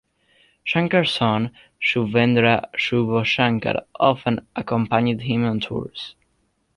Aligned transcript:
Shankar's 0.63 1.13
son, 1.13 1.51
Shubhendra 1.79 2.71
"Shubho" 2.73 3.23
Shankar, 3.23 3.85
often 3.99 4.47
accompanied 4.55 5.21
him 5.21 5.45
on 5.45 5.59
tours. 5.59 6.15